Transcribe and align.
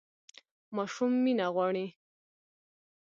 ماشوم 0.75 1.11
مینه 1.23 1.47
غواړي 1.55 1.87